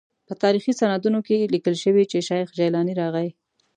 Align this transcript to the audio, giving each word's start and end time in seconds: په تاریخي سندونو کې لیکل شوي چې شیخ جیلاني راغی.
په 0.27 0.33
تاریخي 0.43 0.73
سندونو 0.79 1.19
کې 1.27 1.49
لیکل 1.53 1.75
شوي 1.83 2.03
چې 2.11 2.25
شیخ 2.27 2.47
جیلاني 2.57 2.93
راغی. 3.01 3.29